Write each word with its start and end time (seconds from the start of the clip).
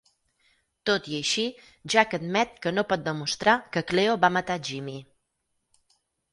Tot 0.89 1.09
i 1.11 1.13
així, 1.17 1.43
Jack 1.95 2.17
admet 2.19 2.57
que 2.65 2.73
no 2.79 2.85
pot 2.93 3.05
demostrar 3.11 3.57
que 3.77 3.87
Cleo 3.93 4.19
va 4.27 4.35
matar 4.41 4.59
Jimmy. 4.73 4.99